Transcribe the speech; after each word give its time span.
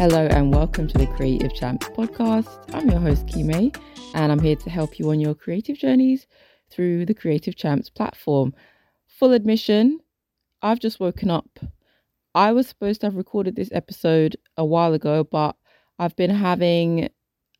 Hello 0.00 0.26
and 0.28 0.54
welcome 0.54 0.88
to 0.88 0.96
the 0.96 1.06
Creative 1.08 1.52
Champs 1.52 1.86
podcast. 1.88 2.48
I'm 2.72 2.88
your 2.88 3.00
host, 3.00 3.26
Kime, 3.26 3.76
and 4.14 4.32
I'm 4.32 4.38
here 4.38 4.56
to 4.56 4.70
help 4.70 4.98
you 4.98 5.10
on 5.10 5.20
your 5.20 5.34
creative 5.34 5.76
journeys 5.76 6.26
through 6.70 7.04
the 7.04 7.12
Creative 7.12 7.54
Champs 7.54 7.90
platform. 7.90 8.54
Full 9.08 9.34
admission, 9.34 10.00
I've 10.62 10.80
just 10.80 11.00
woken 11.00 11.30
up. 11.30 11.58
I 12.34 12.50
was 12.52 12.66
supposed 12.66 13.02
to 13.02 13.08
have 13.08 13.14
recorded 13.14 13.56
this 13.56 13.68
episode 13.72 14.36
a 14.56 14.64
while 14.64 14.94
ago, 14.94 15.22
but 15.22 15.54
I've 15.98 16.16
been 16.16 16.30
having 16.30 17.10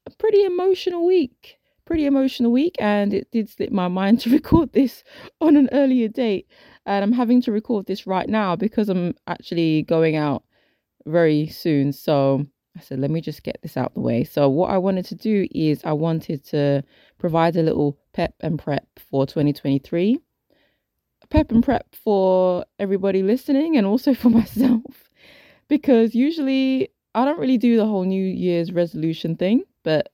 a 0.06 0.10
pretty 0.18 0.42
emotional 0.42 1.04
week. 1.04 1.58
Pretty 1.84 2.06
emotional 2.06 2.52
week, 2.52 2.74
and 2.78 3.12
it 3.12 3.30
did 3.30 3.50
slip 3.50 3.70
my 3.70 3.88
mind 3.88 4.18
to 4.20 4.30
record 4.32 4.72
this 4.72 5.04
on 5.42 5.56
an 5.56 5.68
earlier 5.72 6.08
date. 6.08 6.48
And 6.86 7.04
I'm 7.04 7.12
having 7.12 7.42
to 7.42 7.52
record 7.52 7.84
this 7.84 8.06
right 8.06 8.30
now 8.30 8.56
because 8.56 8.88
I'm 8.88 9.14
actually 9.26 9.82
going 9.82 10.16
out 10.16 10.42
very 11.06 11.46
soon. 11.46 11.92
So 11.92 12.46
I 12.76 12.80
said, 12.80 13.00
let 13.00 13.10
me 13.10 13.20
just 13.20 13.42
get 13.42 13.58
this 13.62 13.76
out 13.76 13.94
the 13.94 14.00
way. 14.00 14.24
So, 14.24 14.48
what 14.48 14.70
I 14.70 14.78
wanted 14.78 15.04
to 15.06 15.14
do 15.14 15.46
is 15.50 15.82
I 15.84 15.92
wanted 15.92 16.44
to 16.46 16.82
provide 17.18 17.56
a 17.56 17.62
little 17.62 17.98
pep 18.12 18.34
and 18.40 18.58
prep 18.58 18.86
for 18.98 19.26
2023. 19.26 20.18
Pep 21.28 21.50
and 21.52 21.62
prep 21.62 21.94
for 21.94 22.64
everybody 22.78 23.22
listening 23.22 23.76
and 23.76 23.86
also 23.86 24.14
for 24.22 24.30
myself. 24.30 25.10
Because 25.68 26.14
usually 26.14 26.90
I 27.14 27.24
don't 27.24 27.38
really 27.38 27.58
do 27.58 27.76
the 27.76 27.86
whole 27.86 28.04
New 28.04 28.24
Year's 28.24 28.72
resolution 28.72 29.36
thing, 29.36 29.64
but 29.82 30.12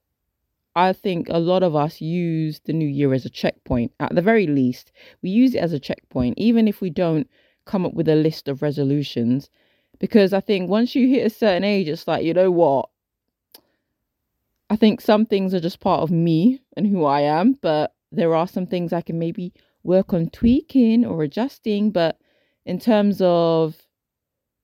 I 0.75 0.93
think 0.93 1.29
a 1.29 1.39
lot 1.39 1.63
of 1.63 1.75
us 1.75 2.01
use 2.01 2.61
the 2.65 2.73
new 2.73 2.89
year 2.89 3.15
as 3.15 3.25
a 3.25 3.31
checkpoint. 3.31 3.93
At 4.01 4.15
the 4.15 4.23
very 4.23 4.47
least, 4.47 4.93
we 5.23 5.31
use 5.31 5.55
it 5.55 5.59
as 5.59 5.73
a 5.73 5.81
checkpoint, 5.81 6.35
even 6.39 6.69
if 6.69 6.81
we 6.81 6.91
don't 6.91 7.29
come 7.65 7.85
up 7.85 7.95
with 7.95 8.09
a 8.09 8.15
list 8.15 8.49
of 8.49 8.63
resolutions 8.63 9.51
because 9.99 10.33
I 10.33 10.41
think 10.41 10.69
once 10.69 10.95
you 10.95 11.09
hit 11.09 11.27
a 11.27 11.31
certain 11.31 11.65
age, 11.65 11.89
it's 11.89 12.07
like, 12.07 12.25
you 12.25 12.35
know 12.35 12.51
what? 12.51 12.89
I 14.69 14.77
think 14.77 15.01
some 15.01 15.27
things 15.27 15.55
are 15.55 15.61
just 15.61 15.81
part 15.81 16.03
of 16.03 16.11
me 16.11 16.61
and 16.77 16.87
who 16.87 17.05
I 17.05 17.21
am, 17.21 17.57
but 17.63 17.95
there 18.11 18.35
are 18.35 18.49
some 18.49 18.67
things 18.67 18.93
I 18.93 19.01
can 19.01 19.19
maybe 19.19 19.53
work 19.83 20.13
on 20.13 20.29
tweaking 20.31 21.05
or 21.05 21.23
adjusting. 21.23 21.93
But 21.93 22.19
in 22.65 22.79
terms 22.79 23.21
of 23.21 23.77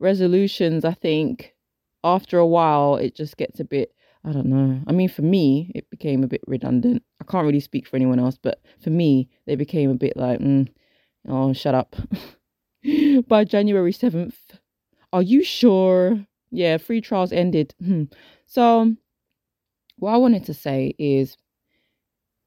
resolutions, 0.01 0.85
I 0.85 0.95
think 0.95 1.55
after 2.03 2.39
a 2.39 2.47
while 2.47 2.97
it 2.97 3.15
just 3.15 3.37
gets 3.37 3.61
a 3.61 3.65
bit, 3.65 3.93
I 4.25 4.33
don't 4.33 4.47
know. 4.47 4.81
I 4.87 4.93
mean, 4.93 5.09
for 5.09 5.23
me, 5.23 5.71
it 5.75 5.89
became 5.91 6.23
a 6.23 6.29
bit 6.29 6.43
redundant. 6.47 7.03
I 7.21 7.25
can't 7.25 7.47
really 7.47 7.61
speak 7.61 7.87
for 7.87 7.97
anyone 7.97 8.19
else, 8.19 8.39
but 8.41 8.61
for 8.81 8.91
me, 8.91 9.29
they 9.47 9.57
became 9.57 9.91
a 9.91 9.95
bit 9.95 10.17
like, 10.17 10.41
mm, 10.41 10.69
oh, 11.29 11.53
shut 11.53 11.75
up. 11.75 11.97
By 13.29 13.45
January 13.45 13.93
7th, 13.93 14.35
are 15.13 15.23
you 15.23 15.43
sure? 15.45 16.27
Yeah, 16.51 16.77
free 16.79 17.01
trials 17.01 17.33
ended. 17.33 17.75
Hmm. 17.83 18.05
So, 18.47 18.95
what 19.97 20.13
I 20.13 20.17
wanted 20.19 20.45
to 20.47 20.55
say 20.55 20.95
is 20.99 21.37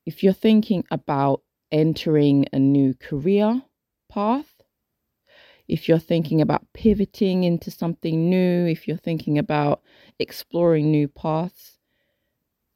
if 0.06 0.24
you're 0.24 0.34
thinking 0.34 0.84
about 0.90 1.44
entering 1.72 2.46
a 2.54 2.58
new 2.60 2.94
career 2.96 3.62
path, 4.10 4.62
if 5.68 5.88
you're 5.88 6.00
thinking 6.00 6.42
about 6.42 6.66
pivoting 6.74 7.44
into 7.44 7.70
something 7.72 8.30
new, 8.30 8.66
if 8.68 8.88
you're 8.88 8.98
thinking 8.98 9.38
about 9.38 9.82
exploring 10.20 10.92
new 10.92 11.08
paths 11.08 11.78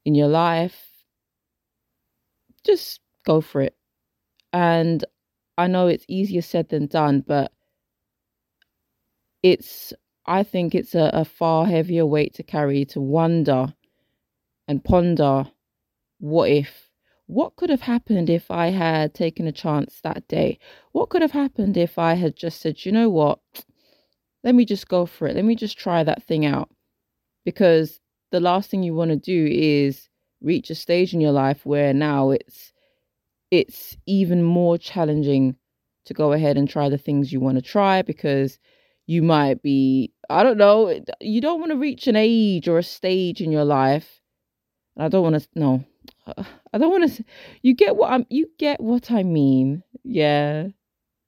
in 0.05 0.13
your 0.15 0.27
life, 0.27 1.05
just 2.65 3.01
go 3.25 3.41
for 3.41 3.61
it. 3.61 3.75
And 4.53 5.03
I 5.57 5.67
know 5.67 5.87
it's 5.87 6.05
easier 6.07 6.41
said 6.41 6.69
than 6.69 6.87
done, 6.87 7.21
but 7.27 7.51
it's 9.43 9.93
I 10.25 10.43
think 10.43 10.75
it's 10.75 10.95
a, 10.95 11.09
a 11.13 11.25
far 11.25 11.65
heavier 11.65 12.05
weight 12.05 12.33
to 12.35 12.43
carry 12.43 12.85
to 12.85 13.01
wonder 13.01 13.73
and 14.67 14.83
ponder 14.83 15.45
what 16.19 16.49
if 16.49 16.89
what 17.25 17.55
could 17.55 17.69
have 17.69 17.81
happened 17.81 18.27
if 18.29 18.49
I 18.49 18.67
had 18.69 19.13
taken 19.13 19.45
a 19.45 19.51
chance 19.51 19.99
that 20.01 20.27
day? 20.27 20.57
What 20.93 21.09
could 21.09 21.21
have 21.21 21.31
happened 21.31 21.77
if 21.77 21.99
I 21.99 22.15
had 22.15 22.35
just 22.35 22.59
said, 22.59 22.83
you 22.83 22.91
know 22.91 23.07
what? 23.07 23.39
Let 24.43 24.55
me 24.55 24.65
just 24.65 24.87
go 24.87 25.05
for 25.05 25.27
it. 25.27 25.35
Let 25.35 25.45
me 25.45 25.53
just 25.53 25.77
try 25.77 26.03
that 26.03 26.23
thing 26.23 26.43
out. 26.43 26.69
Because 27.45 27.99
the 28.31 28.39
last 28.39 28.71
thing 28.71 28.81
you 28.81 28.95
want 28.95 29.11
to 29.11 29.15
do 29.15 29.47
is 29.51 30.09
reach 30.41 30.71
a 30.71 30.75
stage 30.75 31.13
in 31.13 31.21
your 31.21 31.31
life 31.31 31.65
where 31.67 31.93
now 31.93 32.31
it's 32.31 32.73
it's 33.51 33.95
even 34.07 34.43
more 34.43 34.77
challenging 34.77 35.55
to 36.05 36.13
go 36.15 36.33
ahead 36.33 36.57
and 36.57 36.67
try 36.69 36.89
the 36.89 36.97
things 36.97 37.31
you 37.31 37.39
want 37.39 37.57
to 37.57 37.61
try 37.61 38.01
because 38.01 38.57
you 39.09 39.23
might 39.23 39.59
be 39.63 40.13
i 40.29 40.43
don't 40.43 40.59
know 40.59 41.01
you 41.19 41.41
don't 41.41 41.59
want 41.59 41.71
to 41.71 41.77
reach 41.77 42.05
an 42.05 42.15
age 42.15 42.67
or 42.67 42.77
a 42.77 42.83
stage 42.83 43.41
in 43.41 43.51
your 43.51 43.65
life. 43.65 44.21
I 44.97 45.07
don't 45.07 45.23
want 45.23 45.41
to 45.41 45.47
no. 45.55 45.83
I 46.73 46.77
don't 46.77 46.91
want 46.91 47.11
to 47.11 47.23
you 47.63 47.73
get 47.73 47.95
what 47.95 48.11
i'm 48.11 48.27
you 48.29 48.51
get 48.59 48.79
what 48.79 49.09
i 49.09 49.23
mean 49.23 49.81
yeah 50.03 50.67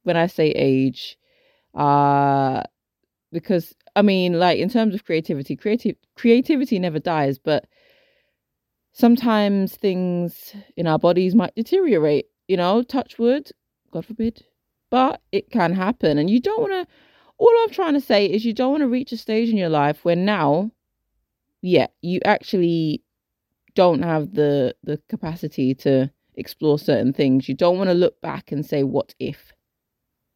when 0.04 0.16
i 0.16 0.28
say 0.28 0.50
age. 0.52 1.18
Uh 1.74 2.62
because 3.32 3.74
i 3.96 4.04
mean 4.04 4.34
like 4.38 4.60
in 4.60 4.70
terms 4.70 4.94
of 4.94 5.04
creativity 5.04 5.56
creative 5.56 5.96
creativity 6.16 6.78
never 6.78 7.00
dies 7.00 7.40
but 7.40 7.66
sometimes 8.94 9.76
things 9.76 10.54
in 10.78 10.86
our 10.86 11.00
bodies 11.00 11.34
might 11.34 11.56
deteriorate 11.56 12.28
you 12.48 12.58
know 12.58 12.84
touch 12.84 13.18
wood 13.18 13.50
god 13.92 14.06
forbid 14.06 14.46
but 14.92 15.22
it 15.32 15.50
can 15.50 15.74
happen 15.74 16.20
and 16.20 16.30
you 16.30 16.40
don't 16.40 16.62
want 16.62 16.74
to 16.74 16.94
all 17.42 17.64
I'm 17.64 17.72
trying 17.72 17.96
to 17.96 18.02
say 18.02 18.28
is 18.28 18.46
you 18.46 18.54
don't 18.54 18.70
want 18.70 18.82
to 18.82 18.88
reach 18.88 19.12
a 19.12 19.18
stage 19.18 19.50
in 19.50 19.58
your 19.58 19.70
life 19.70 20.06
where 20.06 20.16
now, 20.16 20.70
yeah, 21.64 21.88
you 22.04 22.20
actually 22.24 23.04
don't 23.74 24.04
have 24.04 24.36
the 24.36 24.76
the 24.84 25.02
capacity 25.10 25.74
to 25.74 26.12
explore 26.36 26.78
certain 26.78 27.14
things. 27.14 27.50
You 27.50 27.56
don't 27.56 27.80
want 27.80 27.90
to 27.90 27.96
look 27.96 28.22
back 28.22 28.52
and 28.52 28.64
say 28.64 28.84
what 28.84 29.16
if 29.20 29.54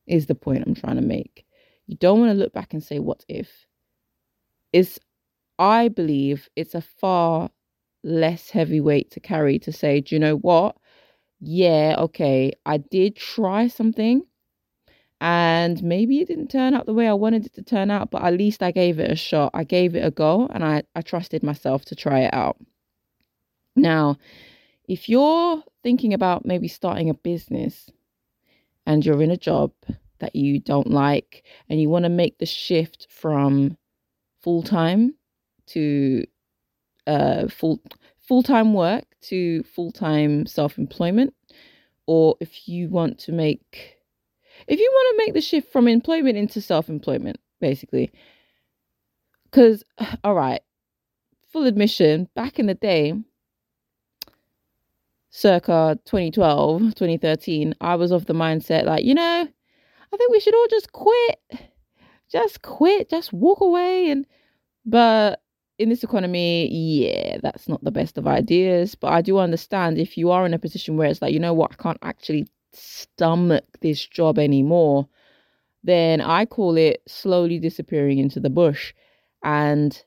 is 0.08 0.26
the 0.26 0.34
point 0.34 0.64
I'm 0.66 0.74
trying 0.74 0.96
to 0.96 1.04
make. 1.04 1.46
You 1.86 1.96
don't 1.98 2.20
want 2.20 2.32
to 2.32 2.38
look 2.38 2.54
back 2.54 2.74
and 2.74 2.84
say 2.84 2.98
what 2.98 3.24
if. 3.28 3.68
Is 4.74 5.00
I 5.60 5.90
believe 5.90 6.50
it's 6.56 6.74
a 6.74 6.82
far 6.82 7.52
less 8.04 8.50
heavy 8.50 8.82
weight 8.82 9.12
to 9.12 9.20
carry 9.20 9.60
to 9.60 9.72
say, 9.72 10.02
do 10.02 10.16
you 10.16 10.20
know 10.20 10.38
what? 10.38 10.76
Yeah, 11.40 11.98
okay, 12.00 12.54
I 12.66 12.78
did 12.78 13.16
try 13.16 13.68
something 13.68 14.24
and 15.22 15.81
maybe 15.81 16.20
it 16.20 16.28
didn't 16.28 16.52
turn 16.52 16.74
out 16.74 16.86
the 16.86 16.94
way 16.94 17.08
I 17.08 17.14
wanted 17.14 17.46
it 17.46 17.53
to 17.56 17.64
turn 17.64 17.90
out, 17.90 18.12
but 18.12 18.24
at 18.24 18.34
least 18.34 18.62
I 18.62 18.72
gave 18.72 19.00
it 19.00 19.12
a 19.12 19.16
shot. 19.16 19.52
I 19.53 19.64
gave 19.64 19.96
it 19.96 20.06
a 20.06 20.12
go 20.12 20.48
and 20.53 20.64
I, 20.64 20.84
I 20.96 21.02
trusted 21.02 21.42
myself 21.44 21.86
to 21.86 21.96
try 21.96 22.22
it 22.22 22.34
out. 22.34 22.58
Now, 23.75 24.18
if 24.88 25.09
you're 25.09 25.64
thinking 25.84 26.14
about 26.14 26.46
maybe 26.46 26.68
starting 26.68 27.09
a 27.09 27.14
business 27.14 27.90
and 28.86 29.06
you're 29.06 29.22
in 29.22 29.31
a 29.31 29.38
job 29.38 29.72
that 30.20 30.36
you 30.36 30.59
don't 30.59 30.90
like 30.90 31.44
and 31.70 31.81
you 31.81 31.90
want 31.90 32.04
to 32.04 32.09
make 32.09 32.38
the 32.38 32.46
shift 32.46 33.08
from 33.09 33.78
full 34.42 34.64
time 34.64 35.16
to 35.68 36.25
uh, 37.08 37.48
full 37.48 37.80
full 38.22 38.44
time 38.44 38.74
work 38.74 39.06
to 39.22 39.64
full 39.64 39.92
time 39.92 40.46
self 40.46 40.78
employment, 40.78 41.34
or 42.06 42.36
if 42.40 42.68
you 42.68 42.90
want 42.90 43.20
to 43.20 43.31
make 43.31 43.94
if 44.68 44.80
you 44.80 44.90
want 44.92 45.18
to 45.20 45.26
make 45.26 45.34
the 45.34 45.42
shift 45.42 45.72
from 45.72 45.88
employment 45.88 46.38
into 46.38 46.62
self 46.62 46.90
employment, 46.90 47.40
basically, 47.60 48.12
because, 49.46 49.84
all 50.24 50.36
right, 50.36 50.62
full 51.52 51.66
admission, 51.66 52.28
back 52.36 52.60
in 52.60 52.66
the 52.66 52.76
day, 52.76 53.14
circa 55.30 56.00
2012, 56.06 56.96
2013, 56.96 57.76
I 57.82 57.96
was 57.96 58.12
of 58.12 58.26
the 58.26 58.34
mindset 58.34 58.86
like, 58.86 59.04
you 59.04 59.14
know, 59.14 59.48
I 60.14 60.18
think 60.18 60.32
we 60.32 60.40
should 60.40 60.56
all 60.56 60.68
just 60.70 60.92
quit. 60.94 61.40
Just 62.31 62.62
quit, 62.62 63.10
just 63.10 63.34
walk 63.34 63.62
away. 63.62 64.10
And, 64.10 64.25
but 64.86 65.42
in 65.78 65.90
this 65.90 66.04
economy, 66.04 66.69
yeah, 66.72 67.38
that's 67.44 67.68
not 67.68 67.84
the 67.84 67.92
best 67.92 68.18
of 68.18 68.28
ideas. 68.28 68.96
But 68.96 69.12
I 69.13 69.22
do 69.22 69.38
understand 69.38 69.98
if 69.98 70.18
you 70.18 70.31
are 70.31 70.46
in 70.46 70.54
a 70.54 70.60
position 70.60 70.96
where 70.98 71.10
it's 71.10 71.22
like, 71.22 71.34
you 71.34 71.40
know 71.40 71.54
what, 71.54 71.74
I 71.74 71.84
can't 71.84 72.00
actually 72.01 72.48
stomach 72.75 73.66
this 73.81 74.06
job 74.06 74.38
anymore, 74.39 75.07
then 75.83 76.22
I 76.22 76.45
call 76.45 76.77
it 76.77 77.01
slowly 77.07 77.60
disappearing 77.60 78.19
into 78.19 78.39
the 78.39 78.50
bush. 78.50 78.94
And 79.44 80.04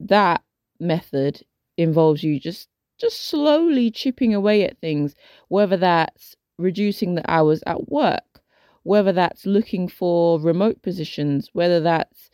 that 0.00 0.42
method 0.80 1.42
involves 1.76 2.22
you 2.22 2.38
just 2.38 2.68
just 2.98 3.26
slowly 3.28 3.90
chipping 3.90 4.34
away 4.34 4.62
at 4.64 4.78
things, 4.80 5.16
whether 5.48 5.76
that's 5.76 6.36
reducing 6.58 7.16
the 7.16 7.28
hours 7.28 7.60
at 7.66 7.88
work, 7.88 8.40
whether 8.84 9.12
that's 9.12 9.46
looking 9.46 9.88
for 9.88 10.38
remote 10.40 10.80
positions, 10.82 11.50
whether 11.52 11.80
that's 11.80 12.30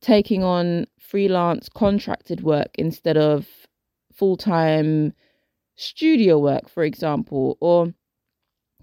taking 0.00 0.44
on 0.44 0.86
freelance 0.98 1.68
contracted 1.68 2.42
work 2.42 2.68
instead 2.74 3.16
of 3.16 3.46
full 4.12 4.36
time 4.36 5.12
studio 5.76 6.38
work, 6.38 6.68
for 6.68 6.82
example, 6.84 7.56
or 7.60 7.94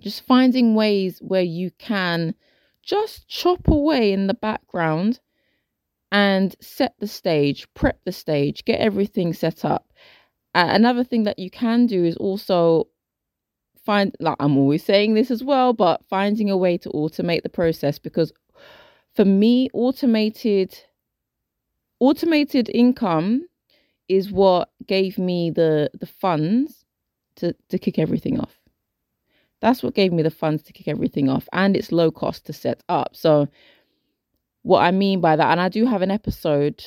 just 0.05 0.23
finding 0.27 0.75
ways 0.75 1.17
where 1.17 1.41
you 1.41 1.71
can 1.79 2.35
just 2.83 3.27
chop 3.27 3.67
away 3.67 4.13
in 4.13 4.27
the 4.27 4.35
background 4.35 5.19
and 6.11 6.55
set 6.61 6.93
the 6.99 7.07
stage, 7.07 7.67
prep 7.73 7.99
the 8.05 8.11
stage, 8.11 8.63
get 8.65 8.79
everything 8.79 9.33
set 9.33 9.65
up. 9.65 9.91
Uh, 10.53 10.67
another 10.69 11.03
thing 11.03 11.23
that 11.23 11.39
you 11.39 11.49
can 11.49 11.87
do 11.87 12.05
is 12.05 12.15
also 12.17 12.87
find, 13.83 14.15
like 14.19 14.35
I'm 14.39 14.57
always 14.57 14.83
saying 14.85 15.15
this 15.15 15.31
as 15.31 15.43
well, 15.43 15.73
but 15.73 16.05
finding 16.07 16.51
a 16.51 16.57
way 16.57 16.77
to 16.77 16.89
automate 16.89 17.41
the 17.41 17.49
process 17.49 17.97
because 17.97 18.31
for 19.15 19.25
me, 19.25 19.69
automated 19.73 20.77
automated 21.99 22.69
income 22.69 23.47
is 24.07 24.31
what 24.31 24.69
gave 24.85 25.17
me 25.17 25.49
the 25.49 25.89
the 25.99 26.05
funds 26.05 26.85
to 27.37 27.55
to 27.69 27.79
kick 27.79 27.97
everything 27.97 28.39
off. 28.39 28.59
That's 29.61 29.81
what 29.81 29.95
gave 29.95 30.13
me 30.13 30.23
the 30.23 30.29
funds 30.31 30.63
to 30.63 30.73
kick 30.73 30.87
everything 30.87 31.29
off, 31.29 31.47
and 31.53 31.75
it's 31.75 31.91
low 31.91 32.11
cost 32.11 32.45
to 32.45 32.53
set 32.53 32.83
up. 32.89 33.15
So, 33.15 33.47
what 34.63 34.81
I 34.81 34.91
mean 34.91 35.21
by 35.21 35.35
that, 35.35 35.51
and 35.51 35.61
I 35.61 35.69
do 35.69 35.85
have 35.85 36.01
an 36.01 36.11
episode 36.11 36.83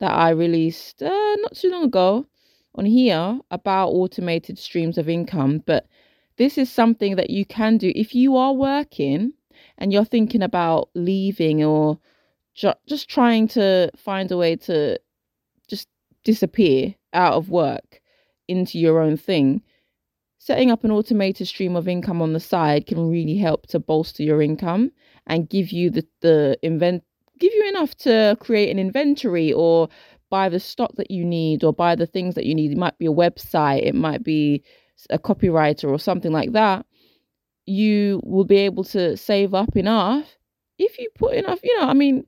that 0.00 0.12
I 0.12 0.30
released 0.30 1.02
uh, 1.02 1.36
not 1.40 1.56
too 1.56 1.70
long 1.70 1.84
ago 1.84 2.26
on 2.74 2.84
here 2.84 3.38
about 3.50 3.88
automated 3.88 4.58
streams 4.58 4.98
of 4.98 5.08
income, 5.08 5.62
but 5.66 5.86
this 6.36 6.56
is 6.56 6.70
something 6.70 7.16
that 7.16 7.30
you 7.30 7.44
can 7.44 7.76
do 7.78 7.92
if 7.94 8.14
you 8.14 8.36
are 8.36 8.52
working 8.52 9.32
and 9.78 9.92
you're 9.92 10.04
thinking 10.04 10.42
about 10.42 10.88
leaving 10.94 11.64
or 11.64 11.98
ju- 12.54 12.72
just 12.86 13.08
trying 13.08 13.48
to 13.48 13.90
find 13.96 14.30
a 14.30 14.36
way 14.36 14.56
to 14.56 14.98
just 15.68 15.88
disappear 16.24 16.94
out 17.12 17.34
of 17.34 17.50
work 17.50 18.00
into 18.46 18.78
your 18.78 19.00
own 19.00 19.16
thing 19.16 19.62
setting 20.38 20.70
up 20.70 20.84
an 20.84 20.90
automated 20.90 21.46
stream 21.48 21.76
of 21.76 21.88
income 21.88 22.22
on 22.22 22.32
the 22.32 22.40
side 22.40 22.86
can 22.86 23.10
really 23.10 23.36
help 23.36 23.66
to 23.66 23.78
bolster 23.78 24.22
your 24.22 24.40
income 24.40 24.90
and 25.26 25.48
give 25.48 25.70
you 25.70 25.90
the 25.90 26.06
the 26.20 26.58
invent 26.62 27.02
give 27.38 27.52
you 27.52 27.68
enough 27.68 27.94
to 27.96 28.36
create 28.40 28.70
an 28.70 28.78
inventory 28.78 29.52
or 29.52 29.88
buy 30.30 30.48
the 30.48 30.60
stock 30.60 30.94
that 30.96 31.10
you 31.10 31.24
need 31.24 31.64
or 31.64 31.72
buy 31.72 31.94
the 31.94 32.06
things 32.06 32.34
that 32.34 32.44
you 32.44 32.54
need. 32.54 32.72
It 32.72 32.78
might 32.78 32.98
be 32.98 33.06
a 33.06 33.12
website 33.12 33.82
it 33.82 33.94
might 33.94 34.22
be 34.22 34.62
a 35.10 35.18
copywriter 35.18 35.88
or 35.88 35.98
something 35.98 36.32
like 36.32 36.52
that. 36.52 36.86
You 37.66 38.20
will 38.24 38.44
be 38.44 38.56
able 38.58 38.84
to 38.84 39.16
save 39.16 39.54
up 39.54 39.76
enough 39.76 40.36
if 40.78 40.98
you 40.98 41.10
put 41.16 41.34
enough 41.34 41.58
you 41.64 41.76
know 41.80 41.88
i 41.88 41.92
mean 41.92 42.24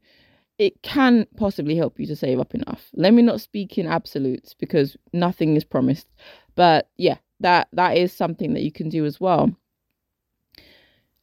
it 0.59 0.83
can 0.83 1.25
possibly 1.37 1.77
help 1.77 1.99
you 1.99 2.07
to 2.07 2.15
save 2.15 2.39
up 2.39 2.55
enough. 2.55 2.91
Let 2.93 3.15
me 3.15 3.23
not 3.23 3.41
speak 3.41 3.79
in 3.79 3.87
absolutes 3.87 4.53
because 4.53 4.95
nothing 5.15 5.57
is 5.57 5.65
promised. 5.65 6.07
But 6.55 6.91
yeah 6.99 7.17
that 7.41 7.69
that 7.73 7.97
is 7.97 8.13
something 8.13 8.55
that 8.55 8.63
you 8.63 8.73
can 8.73 8.89
do 8.89 9.05
as 9.05 9.21
well 9.21 9.55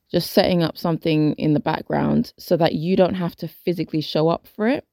just 0.10 0.32
setting 0.32 0.64
up 0.64 0.78
something 0.78 1.34
in 1.34 1.54
the 1.54 1.60
background 1.60 2.34
so 2.38 2.56
that 2.56 2.74
you 2.74 2.96
don't 2.96 3.16
have 3.16 3.36
to 3.36 3.48
physically 3.48 4.02
show 4.02 4.30
up 4.30 4.48
for 4.48 4.68
it 4.68 4.86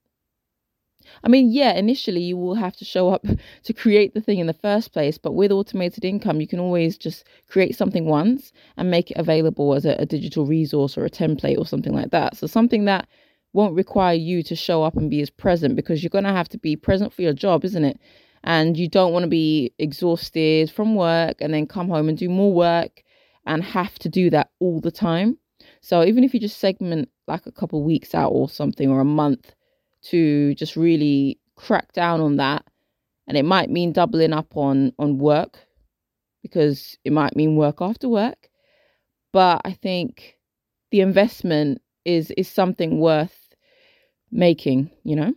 I 1.22 1.28
mean, 1.28 1.52
yeah, 1.52 1.72
initially 1.74 2.22
you 2.22 2.36
will 2.36 2.54
have 2.54 2.76
to 2.76 2.84
show 2.84 3.10
up 3.10 3.24
to 3.64 3.72
create 3.72 4.14
the 4.14 4.20
thing 4.20 4.38
in 4.38 4.46
the 4.46 4.52
first 4.52 4.92
place, 4.92 5.18
but 5.18 5.32
with 5.32 5.52
automated 5.52 6.04
income, 6.04 6.40
you 6.40 6.46
can 6.46 6.58
always 6.58 6.96
just 6.96 7.24
create 7.48 7.76
something 7.76 8.06
once 8.06 8.52
and 8.76 8.90
make 8.90 9.10
it 9.10 9.16
available 9.16 9.74
as 9.74 9.84
a, 9.84 9.96
a, 9.98 10.06
digital 10.06 10.46
resource 10.46 10.96
or 10.96 11.04
a 11.04 11.10
template 11.10 11.58
or 11.58 11.66
something 11.66 11.92
like 11.92 12.10
that. 12.10 12.36
So, 12.36 12.46
something 12.46 12.84
that 12.86 13.06
won't 13.52 13.74
require 13.74 14.14
you 14.14 14.42
to 14.42 14.56
show 14.56 14.82
up 14.82 14.96
and 14.96 15.10
be 15.10 15.20
as 15.20 15.30
present 15.30 15.76
because 15.76 16.02
you're 16.02 16.10
going 16.10 16.24
to 16.24 16.32
have 16.32 16.48
to 16.48 16.58
be 16.58 16.74
present 16.74 17.12
for 17.12 17.22
your 17.22 17.32
job, 17.32 17.64
isn't 17.64 17.84
it? 17.84 18.00
And 18.44 18.76
you 18.76 18.88
don't 18.88 19.12
want 19.12 19.24
to 19.24 19.28
be 19.28 19.72
exhausted 19.78 20.70
from 20.70 20.94
work 20.94 21.38
and 21.40 21.52
then 21.52 21.66
come 21.66 21.88
home 21.88 22.08
and 22.08 22.16
do 22.16 22.28
more 22.28 22.52
work 22.52 23.02
and 23.46 23.64
have 23.64 23.98
to 24.00 24.08
do 24.08 24.30
that 24.30 24.50
all 24.60 24.80
the 24.80 24.90
time. 24.92 25.38
So, 25.80 26.04
even 26.04 26.24
if 26.24 26.34
you 26.34 26.40
just 26.40 26.58
segment 26.58 27.08
like 27.26 27.46
a 27.46 27.52
couple 27.52 27.82
weeks 27.82 28.14
out 28.14 28.30
or 28.30 28.48
something 28.48 28.90
or 28.90 29.00
a 29.00 29.04
month 29.04 29.54
to 30.04 30.54
just 30.54 30.76
really 30.76 31.40
crack 31.56 31.92
down 31.92 32.20
on 32.20 32.36
that 32.36 32.64
and 33.26 33.36
it 33.36 33.44
might 33.44 33.70
mean 33.70 33.92
doubling 33.92 34.32
up 34.32 34.56
on 34.56 34.92
on 34.98 35.18
work 35.18 35.58
because 36.42 36.96
it 37.04 37.12
might 37.12 37.36
mean 37.36 37.56
work 37.56 37.80
after 37.80 38.08
work 38.08 38.48
but 39.32 39.60
i 39.64 39.72
think 39.72 40.36
the 40.90 41.00
investment 41.00 41.80
is 42.04 42.30
is 42.32 42.48
something 42.48 42.98
worth 43.00 43.54
making 44.30 44.90
you 45.04 45.16
know 45.16 45.32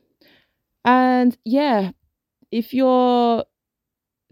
and 0.84 1.38
yeah 1.46 1.92
if 2.52 2.74
you're 2.74 3.44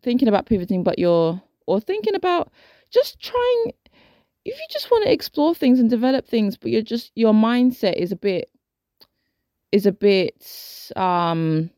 thinking 0.02 0.28
about 0.28 0.46
pivoting 0.46 0.84
but 0.84 1.00
you're 1.00 1.42
or 1.68 1.80
thinking 1.80 2.16
about 2.16 2.52
just 2.92 3.20
trying 3.20 3.74
if 4.46 4.56
you 4.56 4.66
just 4.72 4.92
want 4.92 5.04
to 5.04 5.12
explore 5.12 5.56
things 5.56 5.80
and 5.80 5.90
develop 5.90 6.28
things 6.28 6.58
but 6.58 6.72
you're 6.72 6.82
just 6.82 7.12
your 7.16 7.34
mindset 7.34 7.96
is 7.96 8.12
a 8.12 8.16
bit 8.16 8.50
is 9.72 9.86
a 9.86 9.92
bit 9.92 10.92
um 10.96 11.70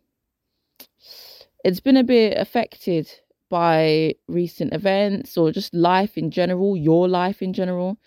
it's 1.64 1.80
been 1.80 1.98
a 1.98 2.04
bit 2.04 2.38
affected 2.38 3.10
by 3.50 4.16
recent 4.28 4.74
events 4.74 5.38
or 5.38 5.52
just 5.52 5.74
life 5.74 6.18
in 6.18 6.32
general, 6.32 6.76
your 6.76 7.08
life 7.08 7.42
in 7.42 7.54
general, 7.54 7.98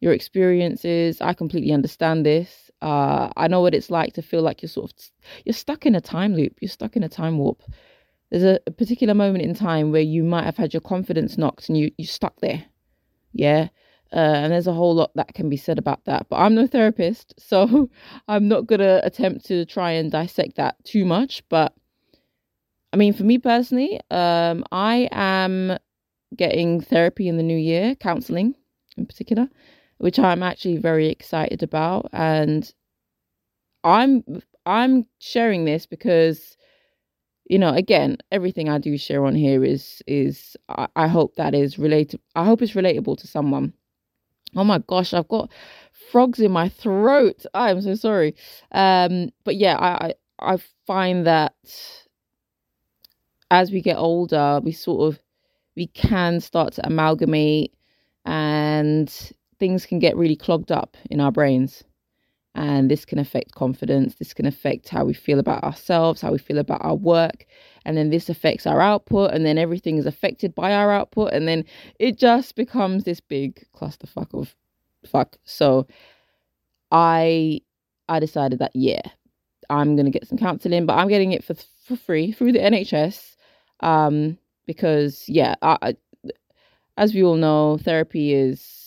your 0.00 0.12
experiences. 0.12 1.20
I 1.20 1.34
completely 1.34 1.72
understand 1.72 2.24
this. 2.24 2.65
Uh, 2.86 3.32
I 3.36 3.48
know 3.48 3.62
what 3.62 3.74
it's 3.74 3.90
like 3.90 4.12
to 4.12 4.22
feel 4.22 4.42
like 4.42 4.62
you're 4.62 4.68
sort 4.68 4.92
of 4.92 4.98
you're 5.44 5.52
stuck 5.52 5.86
in 5.86 5.96
a 5.96 6.00
time 6.00 6.36
loop. 6.36 6.52
You're 6.60 6.68
stuck 6.68 6.94
in 6.94 7.02
a 7.02 7.08
time 7.08 7.36
warp. 7.36 7.60
There's 8.30 8.44
a, 8.44 8.60
a 8.68 8.70
particular 8.70 9.12
moment 9.12 9.42
in 9.42 9.54
time 9.54 9.90
where 9.90 10.02
you 10.02 10.22
might 10.22 10.44
have 10.44 10.56
had 10.56 10.72
your 10.72 10.82
confidence 10.82 11.36
knocked 11.36 11.68
and 11.68 11.76
you 11.76 11.90
you 11.98 12.06
stuck 12.06 12.38
there. 12.40 12.64
Yeah, 13.32 13.70
uh, 14.12 14.38
and 14.38 14.52
there's 14.52 14.68
a 14.68 14.72
whole 14.72 14.94
lot 14.94 15.10
that 15.16 15.34
can 15.34 15.48
be 15.48 15.56
said 15.56 15.78
about 15.78 16.04
that. 16.04 16.28
But 16.28 16.36
I'm 16.36 16.54
no 16.54 16.68
therapist, 16.68 17.34
so 17.40 17.90
I'm 18.28 18.46
not 18.46 18.68
going 18.68 18.78
to 18.78 19.04
attempt 19.04 19.46
to 19.46 19.64
try 19.64 19.90
and 19.90 20.12
dissect 20.12 20.54
that 20.54 20.76
too 20.84 21.04
much. 21.04 21.42
But 21.48 21.74
I 22.92 22.96
mean, 22.98 23.14
for 23.14 23.24
me 23.24 23.38
personally, 23.38 24.00
um, 24.12 24.62
I 24.70 25.08
am 25.10 25.76
getting 26.36 26.82
therapy 26.82 27.26
in 27.26 27.36
the 27.36 27.42
new 27.42 27.58
year, 27.58 27.96
counseling 27.96 28.54
in 28.96 29.06
particular, 29.06 29.48
which 29.98 30.18
I'm 30.18 30.42
actually 30.42 30.78
very 30.78 31.08
excited 31.08 31.62
about. 31.62 32.08
And 32.12 32.72
I'm 33.84 34.24
I'm 34.66 35.06
sharing 35.20 35.64
this 35.64 35.86
because 35.86 36.56
you 37.48 37.58
know 37.58 37.70
again 37.74 38.18
everything 38.32 38.68
i 38.68 38.78
do 38.78 38.98
share 38.98 39.24
on 39.26 39.34
here 39.34 39.64
is 39.64 40.02
is 40.06 40.56
I, 40.68 40.88
I 40.96 41.08
hope 41.08 41.36
that 41.36 41.54
is 41.54 41.78
related 41.78 42.20
i 42.36 42.44
hope 42.44 42.62
it's 42.62 42.72
relatable 42.74 43.18
to 43.18 43.26
someone 43.28 43.72
Oh 44.56 44.64
my 44.64 44.80
gosh, 44.80 45.14
I've 45.14 45.28
got 45.28 45.50
frogs 46.12 46.40
in 46.40 46.52
my 46.52 46.68
throat. 46.68 47.46
I'm 47.54 47.80
so 47.82 47.96
sorry. 47.96 48.36
Um, 48.72 49.30
but 49.44 49.56
yeah, 49.56 49.76
I, 49.78 50.08
I 50.08 50.14
I 50.54 50.58
find 50.86 51.26
that 51.26 51.54
as 53.50 53.70
we 53.72 53.82
get 53.82 53.96
older, 53.98 54.60
we 54.62 54.72
sort 54.72 55.14
of 55.14 55.20
we 55.76 55.88
can 55.88 56.40
start 56.40 56.74
to 56.74 56.86
amalgamate 56.86 57.74
and 58.26 59.12
things 59.58 59.86
can 59.86 59.98
get 59.98 60.16
really 60.16 60.36
clogged 60.36 60.72
up 60.72 60.96
in 61.10 61.20
our 61.20 61.32
brains. 61.32 61.84
And 62.54 62.90
this 62.90 63.04
can 63.04 63.18
affect 63.18 63.54
confidence. 63.54 64.14
This 64.14 64.32
can 64.32 64.46
affect 64.46 64.88
how 64.88 65.04
we 65.04 65.12
feel 65.12 65.38
about 65.38 65.62
ourselves, 65.62 66.22
how 66.22 66.32
we 66.32 66.38
feel 66.38 66.58
about 66.58 66.82
our 66.82 66.94
work. 66.94 67.44
And 67.84 67.98
then 67.98 68.08
this 68.08 68.30
affects 68.30 68.66
our 68.66 68.80
output. 68.80 69.32
And 69.32 69.44
then 69.44 69.58
everything 69.58 69.98
is 69.98 70.06
affected 70.06 70.54
by 70.54 70.72
our 70.72 70.90
output. 70.90 71.34
And 71.34 71.46
then 71.46 71.64
it 71.98 72.16
just 72.18 72.56
becomes 72.56 73.04
this 73.04 73.20
big 73.20 73.62
clusterfuck 73.74 74.32
of 74.32 74.54
fuck. 75.04 75.36
So 75.44 75.86
I 76.90 77.60
I 78.08 78.20
decided 78.20 78.58
that, 78.60 78.72
yeah, 78.74 79.02
I'm 79.68 79.96
going 79.96 80.06
to 80.06 80.16
get 80.16 80.26
some 80.26 80.38
counseling, 80.38 80.86
but 80.86 80.94
I'm 80.94 81.08
getting 81.08 81.32
it 81.32 81.44
for, 81.44 81.54
for 81.84 81.96
free 81.96 82.32
through 82.32 82.52
the 82.52 82.60
NHS. 82.60 83.36
Um, 83.80 84.38
because, 84.66 85.24
yeah, 85.28 85.54
I, 85.62 85.78
I, 85.82 85.96
as 86.96 87.14
we 87.14 87.22
all 87.22 87.36
know, 87.36 87.78
therapy 87.78 88.32
is 88.32 88.85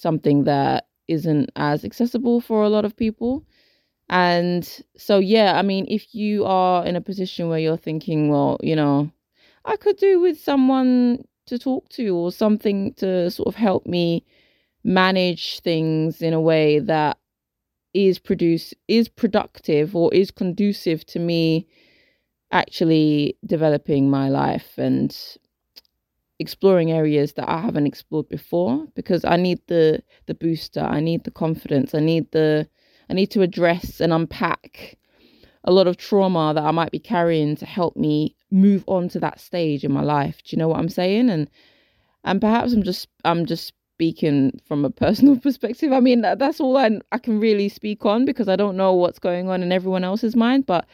something 0.00 0.44
that 0.44 0.86
isn't 1.08 1.50
as 1.56 1.84
accessible 1.84 2.40
for 2.40 2.62
a 2.62 2.68
lot 2.68 2.84
of 2.84 2.96
people. 2.96 3.44
And 4.08 4.68
so, 4.96 5.18
yeah, 5.18 5.58
I 5.58 5.62
mean, 5.62 5.86
if 5.88 6.14
you 6.14 6.44
are 6.44 6.84
in 6.86 6.96
a 6.96 7.00
position 7.00 7.48
where 7.48 7.58
you're 7.58 7.76
thinking, 7.76 8.28
well, 8.28 8.58
you 8.62 8.74
know, 8.74 9.10
I 9.64 9.76
could 9.76 9.96
do 9.98 10.20
with 10.20 10.40
someone 10.40 11.24
to 11.46 11.58
talk 11.58 11.88
to 11.90 12.08
or 12.16 12.32
something 12.32 12.94
to 12.94 13.30
sort 13.30 13.48
of 13.48 13.54
help 13.54 13.86
me 13.86 14.24
manage 14.84 15.60
things 15.60 16.22
in 16.22 16.32
a 16.32 16.40
way 16.40 16.78
that 16.78 17.18
is 17.92 18.18
produce 18.18 18.72
is 18.88 19.08
productive 19.08 19.96
or 19.96 20.14
is 20.14 20.30
conducive 20.30 21.04
to 21.04 21.18
me 21.18 21.66
actually 22.52 23.36
developing 23.44 24.08
my 24.08 24.28
life 24.28 24.78
and 24.78 25.36
exploring 26.40 26.90
areas 26.90 27.34
that 27.34 27.48
I 27.48 27.60
haven't 27.60 27.86
explored 27.86 28.28
before 28.28 28.86
because 28.96 29.24
I 29.24 29.36
need 29.36 29.60
the 29.68 30.02
the 30.26 30.34
booster, 30.34 30.80
I 30.80 31.00
need 31.00 31.24
the 31.24 31.30
confidence, 31.30 31.94
I 31.94 32.00
need 32.00 32.32
the 32.32 32.68
I 33.08 33.12
need 33.14 33.30
to 33.32 33.42
address 33.42 34.00
and 34.00 34.12
unpack 34.12 34.96
a 35.64 35.72
lot 35.72 35.86
of 35.86 35.98
trauma 35.98 36.54
that 36.54 36.64
I 36.64 36.70
might 36.70 36.90
be 36.90 36.98
carrying 36.98 37.56
to 37.56 37.66
help 37.66 37.96
me 37.96 38.34
move 38.50 38.82
on 38.86 39.08
to 39.10 39.20
that 39.20 39.38
stage 39.38 39.84
in 39.84 39.92
my 39.92 40.02
life. 40.02 40.42
Do 40.42 40.56
you 40.56 40.58
know 40.58 40.68
what 40.68 40.78
I'm 40.78 40.88
saying? 40.88 41.28
And 41.28 41.50
and 42.24 42.40
perhaps 42.40 42.72
I'm 42.72 42.82
just 42.82 43.08
I'm 43.24 43.44
just 43.44 43.74
speaking 43.96 44.58
from 44.64 44.84
a 44.86 44.90
personal 44.90 45.36
perspective. 45.46 45.92
I 45.92 46.00
mean, 46.00 46.22
that's 46.22 46.58
all 46.60 46.78
I, 46.78 47.00
I 47.12 47.18
can 47.18 47.38
really 47.38 47.68
speak 47.68 48.06
on 48.06 48.24
because 48.24 48.48
I 48.48 48.56
don't 48.56 48.76
know 48.78 48.94
what's 48.94 49.18
going 49.18 49.50
on 49.50 49.62
in 49.62 49.72
everyone 49.72 50.04
else's 50.04 50.34
mind. 50.34 50.64
But 50.64 50.86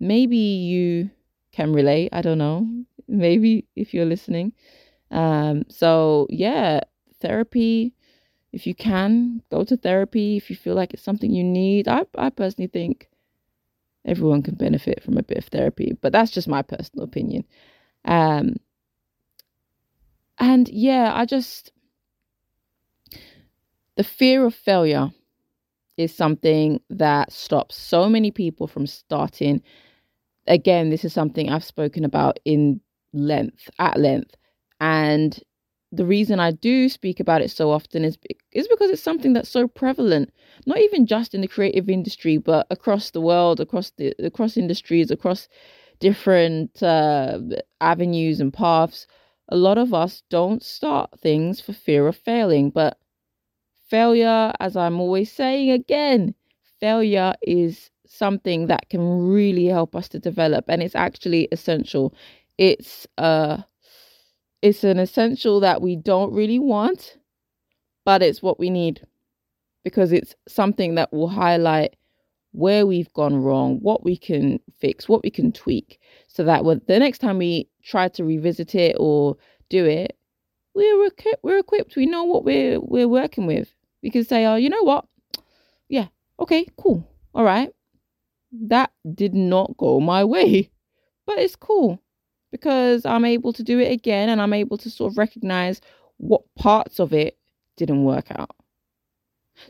maybe 0.00 0.38
you 0.38 1.10
can 1.52 1.74
relate. 1.74 2.08
I 2.12 2.22
don't 2.22 2.38
know. 2.38 2.66
Maybe 3.08 3.66
if 3.74 3.94
you're 3.94 4.04
listening. 4.04 4.52
Um, 5.10 5.64
so, 5.68 6.26
yeah, 6.30 6.80
therapy. 7.20 7.94
If 8.52 8.66
you 8.66 8.74
can, 8.74 9.42
go 9.50 9.64
to 9.64 9.76
therapy. 9.76 10.36
If 10.36 10.50
you 10.50 10.56
feel 10.56 10.74
like 10.74 10.94
it's 10.94 11.02
something 11.02 11.30
you 11.30 11.44
need, 11.44 11.88
I, 11.88 12.06
I 12.16 12.30
personally 12.30 12.68
think 12.68 13.08
everyone 14.04 14.42
can 14.42 14.54
benefit 14.54 15.02
from 15.02 15.18
a 15.18 15.22
bit 15.22 15.38
of 15.38 15.44
therapy, 15.46 15.96
but 16.00 16.12
that's 16.12 16.30
just 16.30 16.48
my 16.48 16.62
personal 16.62 17.04
opinion. 17.04 17.44
Um, 18.04 18.56
and 20.38 20.68
yeah, 20.68 21.12
I 21.14 21.24
just, 21.24 21.72
the 23.96 24.04
fear 24.04 24.46
of 24.46 24.54
failure 24.54 25.10
is 25.96 26.14
something 26.14 26.80
that 26.90 27.32
stops 27.32 27.76
so 27.76 28.08
many 28.08 28.30
people 28.30 28.66
from 28.66 28.86
starting. 28.86 29.60
Again, 30.46 30.90
this 30.90 31.04
is 31.04 31.12
something 31.12 31.50
I've 31.50 31.64
spoken 31.64 32.04
about 32.04 32.38
in 32.44 32.80
length, 33.12 33.70
at 33.78 33.98
length. 33.98 34.34
And 34.80 35.38
the 35.90 36.04
reason 36.04 36.38
I 36.40 36.50
do 36.52 36.88
speak 36.88 37.18
about 37.20 37.42
it 37.42 37.50
so 37.50 37.70
often 37.70 38.04
is 38.04 38.18
is 38.52 38.68
because 38.68 38.90
it's 38.90 39.02
something 39.02 39.32
that's 39.32 39.48
so 39.48 39.66
prevalent, 39.68 40.32
not 40.66 40.78
even 40.78 41.06
just 41.06 41.34
in 41.34 41.40
the 41.40 41.48
creative 41.48 41.88
industry, 41.88 42.36
but 42.36 42.66
across 42.70 43.10
the 43.10 43.20
world, 43.20 43.60
across 43.60 43.90
the 43.92 44.14
across 44.18 44.56
industries, 44.56 45.10
across 45.10 45.48
different 46.00 46.82
uh, 46.82 47.40
avenues 47.80 48.40
and 48.40 48.52
paths. 48.52 49.06
A 49.50 49.56
lot 49.56 49.78
of 49.78 49.94
us 49.94 50.22
don't 50.30 50.62
start 50.62 51.10
things 51.20 51.60
for 51.60 51.72
fear 51.72 52.06
of 52.08 52.16
failing, 52.16 52.70
but 52.70 52.98
failure, 53.88 54.52
as 54.60 54.76
I'm 54.76 55.00
always 55.00 55.32
saying 55.32 55.70
again, 55.70 56.34
failure 56.80 57.34
is 57.42 57.90
something 58.06 58.66
that 58.68 58.88
can 58.90 59.28
really 59.28 59.66
help 59.66 59.94
us 59.96 60.08
to 60.10 60.18
develop, 60.18 60.66
and 60.68 60.82
it's 60.82 60.94
actually 60.94 61.48
essential. 61.52 62.14
It's 62.58 63.06
uh 63.16 63.58
it's 64.62 64.82
an 64.84 64.98
essential 64.98 65.60
that 65.60 65.80
we 65.80 65.96
don't 65.96 66.32
really 66.32 66.58
want, 66.58 67.16
but 68.04 68.22
it's 68.22 68.42
what 68.42 68.58
we 68.58 68.70
need 68.70 69.06
because 69.84 70.12
it's 70.12 70.34
something 70.48 70.96
that 70.96 71.12
will 71.12 71.28
highlight 71.28 71.94
where 72.52 72.86
we've 72.86 73.12
gone 73.12 73.36
wrong, 73.36 73.78
what 73.80 74.04
we 74.04 74.16
can 74.16 74.58
fix, 74.80 75.08
what 75.08 75.22
we 75.22 75.30
can 75.30 75.52
tweak, 75.52 76.00
so 76.26 76.42
that 76.44 76.64
when 76.64 76.80
the 76.88 76.98
next 76.98 77.18
time 77.18 77.38
we 77.38 77.68
try 77.84 78.08
to 78.08 78.24
revisit 78.24 78.74
it 78.74 78.96
or 78.98 79.36
do 79.70 79.84
it, 79.84 80.16
we're 80.74 81.06
equipped. 81.06 81.44
We're 81.44 81.58
equipped. 81.58 81.96
We 81.96 82.06
know 82.06 82.24
what 82.24 82.44
we're 82.44 82.80
we're 82.80 83.08
working 83.08 83.46
with. 83.46 83.72
We 84.02 84.10
can 84.10 84.24
say, 84.24 84.46
"Oh, 84.46 84.56
you 84.56 84.68
know 84.70 84.82
what? 84.82 85.06
Yeah, 85.88 86.08
okay, 86.40 86.66
cool, 86.76 87.08
all 87.34 87.44
right. 87.44 87.70
That 88.52 88.92
did 89.14 89.34
not 89.34 89.76
go 89.76 90.00
my 90.00 90.24
way, 90.34 90.70
but 91.26 91.38
it's 91.38 91.56
cool 91.56 92.02
because 92.50 93.04
I'm 93.04 93.24
able 93.24 93.52
to 93.52 93.62
do 93.62 93.78
it 93.78 93.92
again 93.92 94.28
and 94.28 94.40
I'm 94.40 94.52
able 94.52 94.78
to 94.78 94.90
sort 94.90 95.12
of 95.12 95.18
recognize 95.18 95.80
what 96.18 96.42
parts 96.56 96.98
of 96.98 97.12
it 97.12 97.38
didn't 97.76 98.04
work 98.04 98.30
out. 98.30 98.56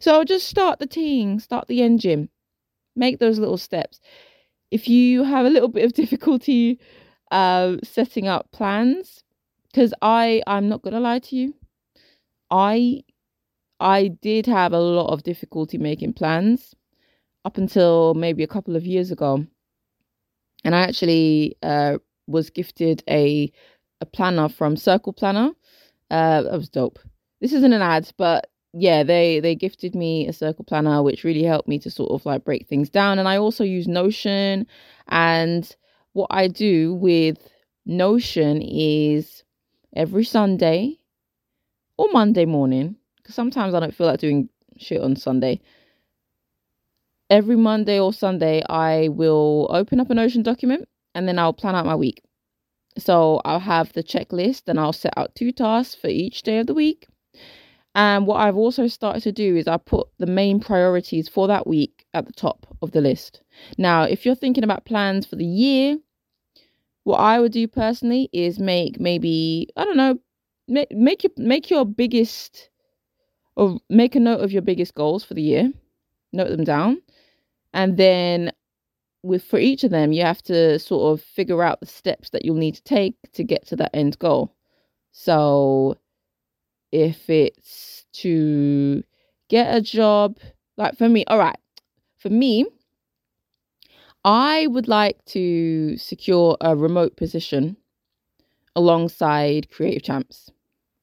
So 0.00 0.24
just 0.24 0.48
start 0.48 0.78
the 0.78 0.86
team, 0.86 1.38
start 1.40 1.68
the 1.68 1.82
engine, 1.82 2.28
make 2.94 3.18
those 3.18 3.38
little 3.38 3.56
steps. 3.56 4.00
If 4.70 4.88
you 4.88 5.24
have 5.24 5.46
a 5.46 5.50
little 5.50 5.68
bit 5.68 5.84
of 5.84 5.92
difficulty 6.02 6.78
uh, 7.30 7.76
setting 7.82 8.28
up 8.28 8.50
plans, 8.52 9.22
because 9.66 9.94
I 10.02 10.42
I'm 10.46 10.68
not 10.68 10.82
gonna 10.82 11.00
lie 11.00 11.20
to 11.20 11.36
you, 11.36 11.54
I 12.50 13.02
I 13.80 14.08
did 14.08 14.46
have 14.46 14.72
a 14.72 14.80
lot 14.80 15.12
of 15.12 15.22
difficulty 15.22 15.78
making 15.78 16.14
plans 16.14 16.74
up 17.44 17.56
until 17.58 18.14
maybe 18.14 18.42
a 18.42 18.48
couple 18.48 18.76
of 18.76 18.86
years 18.86 19.10
ago, 19.10 19.46
and 20.64 20.74
I 20.74 20.80
actually 20.80 21.56
uh, 21.62 21.98
was 22.28 22.50
gifted 22.50 23.02
a 23.08 23.50
a 24.00 24.06
planner 24.06 24.48
from 24.48 24.76
Circle 24.76 25.12
Planner. 25.12 25.50
Uh, 26.10 26.42
that 26.42 26.52
was 26.52 26.68
dope. 26.68 26.98
This 27.40 27.52
isn't 27.52 27.72
an 27.72 27.82
ad, 27.82 28.10
but 28.16 28.48
yeah, 28.72 29.02
they 29.02 29.40
they 29.40 29.54
gifted 29.54 29.94
me 29.94 30.26
a 30.28 30.32
circle 30.32 30.64
planner, 30.64 31.02
which 31.02 31.24
really 31.24 31.42
helped 31.42 31.68
me 31.68 31.78
to 31.80 31.90
sort 31.90 32.10
of 32.12 32.24
like 32.26 32.44
break 32.44 32.66
things 32.66 32.90
down. 32.90 33.18
And 33.18 33.28
I 33.28 33.36
also 33.38 33.64
use 33.64 33.88
Notion. 33.88 34.66
And 35.08 35.76
what 36.12 36.28
I 36.30 36.48
do 36.48 36.94
with 36.94 37.38
Notion 37.86 38.62
is 38.62 39.42
every 39.96 40.24
Sunday 40.24 40.98
or 41.96 42.08
Monday 42.12 42.44
morning, 42.44 42.96
because 43.16 43.34
sometimes 43.34 43.74
I 43.74 43.80
don't 43.80 43.94
feel 43.94 44.06
like 44.06 44.20
doing 44.20 44.48
shit 44.76 45.00
on 45.00 45.16
Sunday. 45.16 45.60
Every 47.30 47.56
Monday 47.56 48.00
or 48.00 48.12
Sunday, 48.12 48.62
I 48.68 49.08
will 49.08 49.66
open 49.70 50.00
up 50.00 50.10
a 50.10 50.14
Notion 50.14 50.42
document 50.42 50.88
and 51.14 51.28
then 51.28 51.38
I'll 51.38 51.52
plan 51.52 51.74
out 51.74 51.86
my 51.86 51.96
week. 51.96 52.22
So 52.98 53.40
I'll 53.44 53.60
have 53.60 53.92
the 53.92 54.02
checklist 54.02 54.62
and 54.66 54.78
I'll 54.78 54.92
set 54.92 55.14
out 55.16 55.34
two 55.34 55.52
tasks 55.52 55.94
for 55.94 56.08
each 56.08 56.42
day 56.42 56.58
of 56.58 56.66
the 56.66 56.74
week. 56.74 57.06
And 57.94 58.26
what 58.26 58.40
I've 58.40 58.56
also 58.56 58.86
started 58.86 59.22
to 59.22 59.32
do 59.32 59.56
is 59.56 59.66
I 59.66 59.76
put 59.76 60.08
the 60.18 60.26
main 60.26 60.60
priorities 60.60 61.28
for 61.28 61.48
that 61.48 61.66
week 61.66 62.06
at 62.14 62.26
the 62.26 62.32
top 62.32 62.66
of 62.82 62.92
the 62.92 63.00
list. 63.00 63.42
Now, 63.76 64.02
if 64.02 64.24
you're 64.24 64.34
thinking 64.34 64.64
about 64.64 64.84
plans 64.84 65.26
for 65.26 65.36
the 65.36 65.44
year, 65.44 65.96
what 67.04 67.18
I 67.18 67.40
would 67.40 67.52
do 67.52 67.66
personally 67.66 68.28
is 68.32 68.58
make 68.58 69.00
maybe 69.00 69.68
I 69.76 69.84
don't 69.84 69.96
know, 69.96 70.18
make 70.68 70.92
make 70.92 71.24
your 71.24 71.32
make 71.38 71.70
your 71.70 71.84
biggest 71.86 72.68
or 73.56 73.78
make 73.88 74.14
a 74.14 74.20
note 74.20 74.40
of 74.40 74.52
your 74.52 74.62
biggest 74.62 74.94
goals 74.94 75.24
for 75.24 75.34
the 75.34 75.42
year. 75.42 75.72
Note 76.32 76.50
them 76.50 76.64
down. 76.64 77.02
And 77.72 77.96
then 77.96 78.52
with 79.22 79.44
for 79.44 79.58
each 79.58 79.84
of 79.84 79.90
them, 79.90 80.12
you 80.12 80.22
have 80.22 80.42
to 80.44 80.78
sort 80.78 81.12
of 81.12 81.24
figure 81.24 81.62
out 81.62 81.80
the 81.80 81.86
steps 81.86 82.30
that 82.30 82.44
you'll 82.44 82.56
need 82.56 82.74
to 82.76 82.82
take 82.82 83.16
to 83.32 83.44
get 83.44 83.66
to 83.68 83.76
that 83.76 83.94
end 83.94 84.18
goal. 84.18 84.54
So 85.12 85.96
if 86.92 87.28
it's 87.28 88.04
to 88.14 89.02
get 89.48 89.74
a 89.74 89.80
job, 89.80 90.38
like 90.76 90.96
for 90.96 91.08
me, 91.08 91.24
all 91.26 91.38
right, 91.38 91.58
for 92.18 92.30
me, 92.30 92.66
I 94.24 94.66
would 94.68 94.88
like 94.88 95.24
to 95.26 95.96
secure 95.96 96.56
a 96.60 96.76
remote 96.76 97.16
position 97.16 97.76
alongside 98.76 99.70
Creative 99.70 100.02
Champs, 100.02 100.50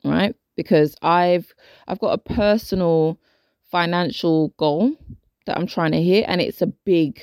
right? 0.03 0.35
Because 0.55 0.95
I've 1.01 1.53
I've 1.87 1.99
got 1.99 2.13
a 2.13 2.33
personal 2.33 3.19
financial 3.71 4.49
goal 4.57 4.93
that 5.45 5.57
I'm 5.57 5.67
trying 5.67 5.91
to 5.91 6.01
hit 6.01 6.25
and 6.27 6.41
it's 6.41 6.61
a 6.61 6.67
big 6.67 7.21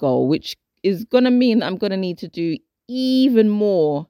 goal, 0.00 0.26
which 0.26 0.56
is 0.82 1.04
going 1.04 1.24
to 1.24 1.30
mean 1.30 1.60
that 1.60 1.66
I'm 1.66 1.76
going 1.76 1.90
to 1.92 1.96
need 2.08 2.18
to 2.18 2.28
do 2.28 2.56
even 2.88 3.48
more 3.48 4.08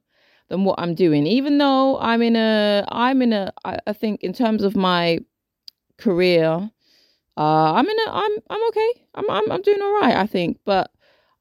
than 0.49 0.63
what 0.63 0.79
I'm 0.79 0.95
doing. 0.95 1.27
Even 1.27 1.57
though 1.57 1.99
I'm 1.99 2.21
in 2.21 2.35
a, 2.35 2.83
I'm 2.89 3.21
in 3.21 3.33
a, 3.33 3.51
I 3.65 3.93
think 3.93 4.23
in 4.23 4.33
terms 4.33 4.63
of 4.63 4.75
my 4.75 5.19
career, 5.97 6.69
uh, 7.37 7.73
I'm 7.73 7.87
in 7.87 7.97
a, 8.07 8.11
I'm, 8.11 8.31
I'm 8.49 8.67
okay. 8.69 8.91
I'm, 9.15 9.29
I'm, 9.29 9.51
I'm 9.51 9.61
doing 9.61 9.81
all 9.81 10.01
right, 10.01 10.15
I 10.15 10.27
think. 10.27 10.59
But 10.65 10.91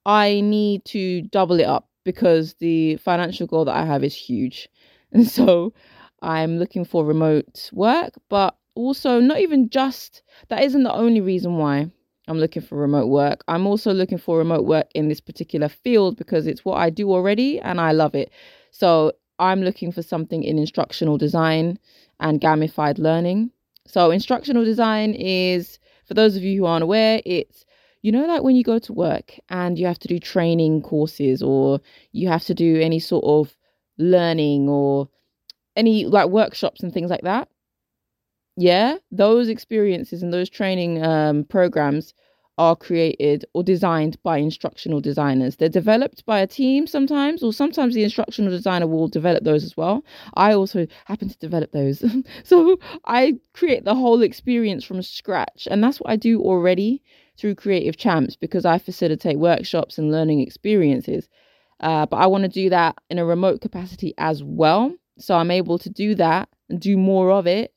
I 0.04 0.40
need 0.40 0.84
to 0.86 1.22
double 1.22 1.60
it 1.60 1.66
up 1.66 1.88
because 2.04 2.54
the 2.54 2.96
financial 2.96 3.46
goal 3.46 3.64
that 3.66 3.76
I 3.76 3.84
have 3.84 4.04
is 4.04 4.14
huge. 4.14 4.68
And 5.12 5.26
so 5.26 5.74
I'm 6.22 6.58
looking 6.58 6.84
for 6.84 7.04
remote 7.04 7.68
work, 7.72 8.12
but 8.28 8.56
also 8.76 9.18
not 9.18 9.40
even 9.40 9.68
just, 9.68 10.22
that 10.48 10.62
isn't 10.62 10.84
the 10.84 10.92
only 10.92 11.20
reason 11.20 11.56
why. 11.56 11.90
I'm 12.28 12.38
looking 12.38 12.62
for 12.62 12.76
remote 12.76 13.06
work. 13.06 13.42
I'm 13.48 13.66
also 13.66 13.92
looking 13.92 14.18
for 14.18 14.38
remote 14.38 14.64
work 14.64 14.86
in 14.94 15.08
this 15.08 15.20
particular 15.20 15.68
field 15.68 16.16
because 16.16 16.46
it's 16.46 16.64
what 16.64 16.76
I 16.78 16.90
do 16.90 17.10
already 17.10 17.58
and 17.60 17.80
I 17.80 17.92
love 17.92 18.14
it. 18.14 18.30
So 18.70 19.12
I'm 19.38 19.62
looking 19.62 19.90
for 19.90 20.02
something 20.02 20.42
in 20.44 20.58
instructional 20.58 21.18
design 21.18 21.78
and 22.20 22.40
gamified 22.40 22.98
learning. 22.98 23.50
So, 23.86 24.10
instructional 24.10 24.64
design 24.64 25.14
is, 25.14 25.78
for 26.04 26.14
those 26.14 26.36
of 26.36 26.42
you 26.42 26.60
who 26.60 26.66
aren't 26.66 26.84
aware, 26.84 27.20
it's 27.24 27.64
you 28.02 28.12
know, 28.12 28.26
like 28.26 28.42
when 28.42 28.56
you 28.56 28.64
go 28.64 28.78
to 28.78 28.92
work 28.92 29.38
and 29.50 29.78
you 29.78 29.86
have 29.86 29.98
to 29.98 30.08
do 30.08 30.18
training 30.18 30.80
courses 30.80 31.42
or 31.42 31.80
you 32.12 32.28
have 32.28 32.44
to 32.44 32.54
do 32.54 32.80
any 32.80 32.98
sort 32.98 33.24
of 33.24 33.54
learning 33.98 34.68
or 34.68 35.08
any 35.76 36.06
like 36.06 36.28
workshops 36.28 36.82
and 36.82 36.92
things 36.94 37.10
like 37.10 37.22
that 37.22 37.48
yeah, 38.60 38.96
those 39.10 39.48
experiences 39.48 40.22
and 40.22 40.32
those 40.32 40.50
training 40.50 41.02
um, 41.02 41.44
programs 41.44 42.12
are 42.58 42.76
created 42.76 43.42
or 43.54 43.62
designed 43.62 44.22
by 44.22 44.36
instructional 44.36 45.00
designers. 45.00 45.56
They're 45.56 45.70
developed 45.70 46.26
by 46.26 46.40
a 46.40 46.46
team 46.46 46.86
sometimes, 46.86 47.42
or 47.42 47.54
sometimes 47.54 47.94
the 47.94 48.04
instructional 48.04 48.50
designer 48.50 48.86
will 48.86 49.08
develop 49.08 49.44
those 49.44 49.64
as 49.64 49.78
well. 49.78 50.04
I 50.34 50.52
also 50.52 50.86
happen 51.06 51.30
to 51.30 51.38
develop 51.38 51.72
those. 51.72 52.04
so 52.44 52.78
I 53.06 53.38
create 53.54 53.86
the 53.86 53.94
whole 53.94 54.20
experience 54.20 54.84
from 54.84 55.00
scratch. 55.00 55.66
And 55.70 55.82
that's 55.82 55.98
what 55.98 56.10
I 56.10 56.16
do 56.16 56.42
already 56.42 57.02
through 57.38 57.54
Creative 57.54 57.96
Champs 57.96 58.36
because 58.36 58.66
I 58.66 58.76
facilitate 58.76 59.38
workshops 59.38 59.96
and 59.96 60.12
learning 60.12 60.40
experiences. 60.40 61.30
Uh, 61.80 62.04
but 62.04 62.18
I 62.18 62.26
want 62.26 62.42
to 62.42 62.48
do 62.48 62.68
that 62.68 62.98
in 63.08 63.18
a 63.18 63.24
remote 63.24 63.62
capacity 63.62 64.12
as 64.18 64.42
well. 64.44 64.94
So 65.18 65.34
I'm 65.34 65.50
able 65.50 65.78
to 65.78 65.88
do 65.88 66.14
that 66.16 66.50
and 66.68 66.78
do 66.78 66.98
more 66.98 67.30
of 67.30 67.46
it 67.46 67.72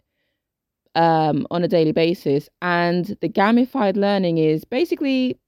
um, 0.95 1.47
on 1.51 1.63
a 1.63 1.67
daily 1.67 1.91
basis. 1.91 2.49
And 2.61 3.05
the 3.21 3.29
gamified 3.29 3.95
learning 3.95 4.37
is 4.37 4.65
basically 4.65 5.39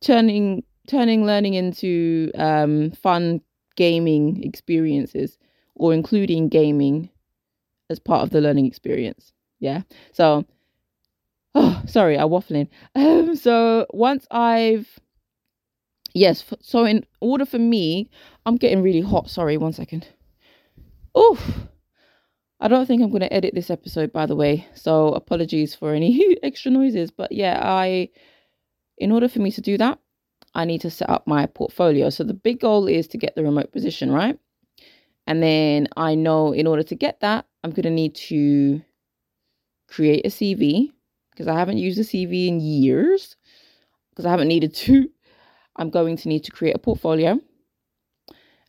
turning 0.00 0.62
turning 0.86 1.26
learning 1.26 1.54
into 1.54 2.30
um, 2.36 2.92
fun 2.92 3.40
gaming 3.76 4.42
experiences 4.44 5.36
or 5.74 5.92
including 5.92 6.48
gaming 6.48 7.10
as 7.90 7.98
part 7.98 8.22
of 8.22 8.30
the 8.30 8.40
learning 8.40 8.66
experience. 8.66 9.32
Yeah. 9.60 9.82
So, 10.12 10.44
oh, 11.54 11.82
sorry, 11.86 12.18
I'm 12.18 12.28
waffling. 12.28 12.68
Um, 12.94 13.36
so 13.36 13.86
once 13.90 14.26
I've, 14.30 14.98
yes, 16.14 16.44
so 16.60 16.84
in 16.84 17.04
order 17.20 17.46
for 17.46 17.58
me, 17.58 18.10
I'm 18.44 18.56
getting 18.56 18.82
really 18.82 19.00
hot. 19.00 19.30
Sorry, 19.30 19.56
one 19.56 19.72
second. 19.72 20.06
Oh, 21.14 21.38
I 22.58 22.68
don't 22.68 22.86
think 22.86 23.02
I'm 23.02 23.10
going 23.10 23.20
to 23.20 23.32
edit 23.32 23.54
this 23.54 23.70
episode, 23.70 24.12
by 24.12 24.26
the 24.26 24.36
way. 24.36 24.66
So 24.74 25.08
apologies 25.08 25.74
for 25.74 25.92
any 25.92 26.38
extra 26.42 26.70
noises. 26.70 27.10
But 27.10 27.32
yeah, 27.32 27.60
I, 27.62 28.08
in 28.98 29.12
order 29.12 29.28
for 29.28 29.40
me 29.40 29.50
to 29.52 29.60
do 29.60 29.76
that, 29.78 29.98
I 30.54 30.64
need 30.64 30.80
to 30.80 30.90
set 30.90 31.10
up 31.10 31.26
my 31.26 31.46
portfolio. 31.46 32.08
So 32.08 32.24
the 32.24 32.32
big 32.32 32.60
goal 32.60 32.88
is 32.88 33.08
to 33.08 33.18
get 33.18 33.34
the 33.34 33.42
remote 33.42 33.72
position, 33.72 34.10
right? 34.10 34.38
And 35.26 35.42
then 35.42 35.88
I 35.96 36.14
know 36.14 36.52
in 36.52 36.66
order 36.66 36.82
to 36.84 36.94
get 36.94 37.20
that, 37.20 37.46
I'm 37.62 37.70
going 37.70 37.82
to 37.82 37.90
need 37.90 38.14
to 38.14 38.80
create 39.88 40.24
a 40.24 40.30
CV 40.30 40.92
because 41.30 41.48
I 41.48 41.58
haven't 41.58 41.78
used 41.78 41.98
a 41.98 42.02
CV 42.02 42.48
in 42.48 42.60
years 42.60 43.36
because 44.10 44.24
I 44.24 44.30
haven't 44.30 44.48
needed 44.48 44.74
to. 44.74 45.10
I'm 45.76 45.90
going 45.90 46.16
to 46.16 46.28
need 46.28 46.44
to 46.44 46.52
create 46.52 46.74
a 46.74 46.78
portfolio. 46.78 47.38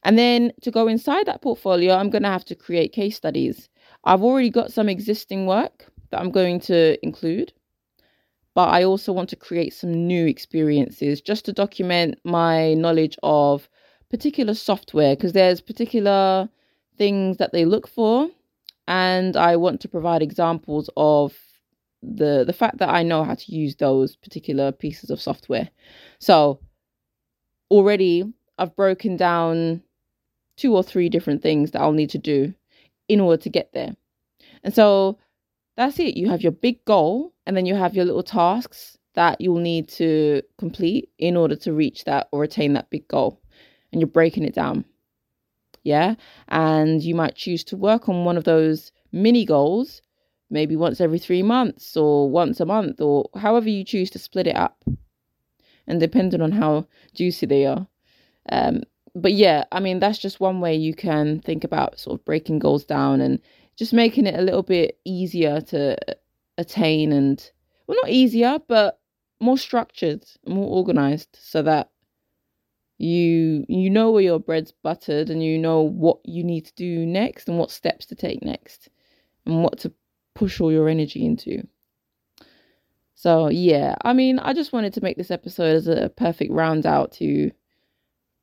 And 0.04 0.18
then 0.18 0.52
to 0.62 0.72
go 0.72 0.88
inside 0.88 1.26
that 1.26 1.42
portfolio, 1.42 1.96
I'm 1.96 2.10
going 2.10 2.24
to 2.24 2.30
have 2.30 2.46
to 2.46 2.56
create 2.56 2.92
case 2.92 3.16
studies. 3.16 3.70
I've 4.08 4.24
already 4.24 4.50
got 4.50 4.72
some 4.72 4.90
existing 4.90 5.46
work 5.46 5.86
that 6.10 6.20
I'm 6.20 6.32
going 6.32 6.60
to 6.62 6.98
include 7.06 7.54
but 8.58 8.70
I 8.70 8.86
also 8.86 9.14
want 9.14 9.30
to 9.30 9.36
create 9.36 9.72
some 9.72 10.08
new 10.08 10.26
experiences 10.26 11.22
just 11.22 11.46
to 11.46 11.54
document 11.54 12.20
my 12.24 12.74
knowledge 12.74 13.16
of 13.22 13.70
particular 14.10 14.56
software 14.56 15.16
because 15.16 15.34
there's 15.34 15.62
particular 15.62 16.50
things 16.98 17.38
that 17.38 17.52
they 17.52 17.66
look 17.66 17.88
for 17.88 18.30
and 18.88 19.38
I 19.38 19.58
want 19.58 19.80
to 19.82 19.88
provide 19.88 20.24
examples 20.24 20.90
of 20.98 21.38
the 22.02 22.44
the 22.48 22.54
fact 22.54 22.80
that 22.80 22.90
I 22.90 23.04
know 23.04 23.24
how 23.24 23.36
to 23.36 23.52
use 23.52 23.76
those 23.76 24.16
particular 24.16 24.72
pieces 24.72 25.12
of 25.12 25.22
software. 25.22 25.70
So 26.18 26.60
already 27.70 28.24
I've 28.58 28.76
broken 28.76 29.18
down 29.18 29.84
two 30.56 30.76
or 30.76 30.82
three 30.82 31.10
different 31.10 31.44
things 31.44 31.70
that 31.72 31.82
I'll 31.82 31.92
need 31.92 32.10
to 32.10 32.18
do 32.18 32.56
in 33.08 33.20
order 33.20 33.42
to 33.42 33.50
get 33.50 33.72
there. 33.74 33.96
And 34.64 34.74
so 34.74 35.18
that's 35.76 36.00
it. 36.00 36.18
You 36.18 36.30
have 36.30 36.42
your 36.42 36.52
big 36.52 36.84
goal 36.86 37.34
and 37.46 37.56
then 37.56 37.66
you 37.66 37.76
have 37.76 37.96
your 37.96 38.06
little 38.06 38.24
tasks 38.24 38.98
that 39.14 39.42
you'll 39.42 39.60
need 39.60 39.88
to 39.90 40.42
complete 40.58 41.10
in 41.18 41.36
order 41.36 41.56
to 41.56 41.74
reach 41.74 42.04
that 42.04 42.28
or 42.32 42.44
attain 42.44 42.74
that 42.74 42.90
big 42.90 43.08
goal. 43.08 43.42
And 43.92 44.02
you're 44.02 44.08
breaking 44.08 44.44
it 44.44 44.54
down. 44.54 44.86
Yeah. 45.84 46.16
And 46.50 47.02
you 47.02 47.16
might 47.16 47.36
choose 47.36 47.64
to 47.66 47.78
work 47.78 48.10
on 48.10 48.26
one 48.26 48.38
of 48.38 48.44
those 48.44 48.92
mini 49.12 49.46
goals 49.46 50.02
maybe 50.50 50.76
once 50.76 51.02
every 51.02 51.20
three 51.20 51.44
months 51.44 51.98
or 51.98 52.30
once 52.30 52.60
a 52.60 52.66
month 52.66 53.02
or 53.02 53.30
however 53.36 53.70
you 53.70 53.84
choose 53.84 54.10
to 54.12 54.20
split 54.20 54.48
it 54.48 54.56
up. 54.56 54.84
And 55.88 56.00
depending 56.00 56.42
on 56.42 56.52
how 56.52 56.88
juicy 57.14 57.46
they 57.46 57.66
are. 57.66 57.88
Um, 58.50 58.84
but 59.22 59.34
yeah, 59.34 59.66
I 59.72 59.80
mean, 59.80 60.00
that's 60.00 60.20
just 60.20 60.40
one 60.40 60.62
way 60.62 60.76
you 60.76 60.94
can 60.94 61.40
think 61.40 61.64
about 61.64 62.00
sort 62.00 62.20
of 62.20 62.26
breaking 62.26 62.60
goals 62.60 62.86
down 62.86 63.22
and 63.22 63.40
just 63.78 63.94
making 63.94 64.26
it 64.28 64.36
a 64.36 64.42
little 64.42 64.64
bit 64.64 65.00
easier 65.06 65.62
to 65.62 65.98
attain 66.58 67.12
and 67.12 67.52
well 67.86 67.98
not 68.02 68.10
easier 68.12 68.58
but 68.68 69.00
more 69.40 69.58
structured 69.58 70.26
more 70.48 70.68
organized 70.68 71.30
so 71.40 71.62
that 71.62 71.92
you 72.98 73.64
you 73.70 73.90
know 73.90 74.10
where 74.10 74.24
your 74.24 74.40
bread's 74.40 74.74
buttered 74.84 75.30
and 75.30 75.44
you 75.44 75.58
know 75.58 75.82
what 75.82 76.18
you 76.26 76.44
need 76.44 76.66
to 76.66 76.74
do 76.74 77.06
next 77.06 77.48
and 77.48 77.60
what 77.60 77.70
steps 77.70 78.08
to 78.08 78.16
take 78.16 78.44
next 78.44 78.90
and 79.46 79.64
what 79.64 79.78
to 79.78 79.94
push 80.34 80.60
all 80.60 80.72
your 80.72 80.90
energy 80.90 81.26
into. 81.26 81.68
So 83.14 83.50
yeah 83.50 83.96
i 84.02 84.14
mean 84.14 84.40
i 84.40 84.54
just 84.54 84.74
wanted 84.74 84.94
to 84.94 85.02
make 85.02 85.18
this 85.18 85.32
episode 85.32 85.76
as 85.76 85.88
a 85.88 86.10
perfect 86.18 86.52
round 86.52 86.86
out 86.86 87.12
to 87.14 87.52